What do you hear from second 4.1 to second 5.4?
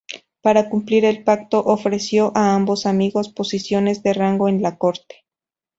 rango en la corte.